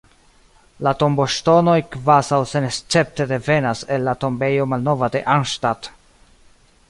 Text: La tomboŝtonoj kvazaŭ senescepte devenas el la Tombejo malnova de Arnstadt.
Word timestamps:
La 0.85 0.93
tomboŝtonoj 1.01 1.75
kvazaŭ 1.95 2.39
senescepte 2.53 3.29
devenas 3.33 3.85
el 3.97 4.05
la 4.09 4.17
Tombejo 4.25 4.67
malnova 4.75 5.11
de 5.17 5.23
Arnstadt. 5.35 5.93